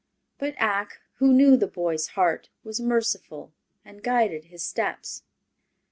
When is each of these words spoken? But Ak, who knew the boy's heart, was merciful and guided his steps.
But 0.39 0.55
Ak, 0.59 0.99
who 1.17 1.31
knew 1.31 1.55
the 1.55 1.67
boy's 1.67 2.07
heart, 2.17 2.49
was 2.63 2.81
merciful 2.81 3.53
and 3.85 4.01
guided 4.01 4.45
his 4.45 4.63
steps. 4.63 5.21